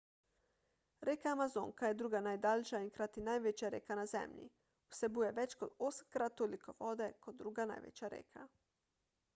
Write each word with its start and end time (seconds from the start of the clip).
reka 1.09 1.27
amazonka 1.31 1.89
je 1.91 1.97
druga 1.99 2.21
najdaljša 2.27 2.79
in 2.85 2.89
hkrati 2.93 3.25
največja 3.27 3.69
reka 3.75 3.99
na 4.01 4.07
zemlji 4.13 4.49
vsebuje 4.95 5.31
več 5.41 5.55
kot 5.61 5.77
8-krat 5.91 6.39
toliko 6.43 6.77
vode 6.83 7.13
kot 7.27 7.41
druga 7.45 7.69
največja 7.75 8.13
reka 8.19 8.51